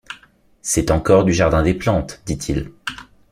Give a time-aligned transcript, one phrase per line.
[0.63, 2.71] C’est encore du Jardin des plantes, dit-il.